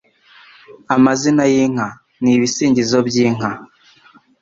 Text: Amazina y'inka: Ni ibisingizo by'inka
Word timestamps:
Amazina 0.95 1.43
y'inka: 1.53 1.87
Ni 2.21 2.31
ibisingizo 2.37 2.97
by'inka 3.07 3.49